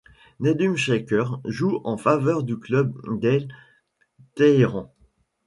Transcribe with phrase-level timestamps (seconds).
[0.39, 3.47] Nadhum Shaker joue en faveur du club d'Al
[4.33, 4.91] Tayaran.